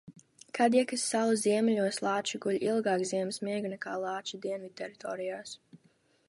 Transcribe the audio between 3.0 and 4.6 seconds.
ziemas miegu nekā lāči